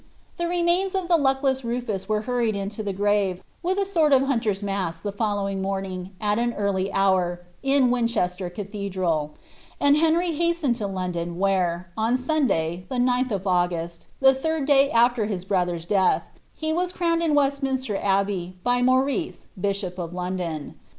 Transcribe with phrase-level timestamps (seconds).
[0.37, 4.23] The remains of the luckless Rufus were hurried into the grave, rith a sort of
[4.23, 9.29] hunter's mass, the following morning, at an early hour, in Winchester Oathednd;'
[9.79, 14.65] and Henry hastened to London, where, on Sun lay, the 9th of Au^rust, the third
[14.65, 20.13] day after his brother's death, he was nt>wned in Westnmister Abbey, by Maurice, bishop of
[20.15, 20.79] London.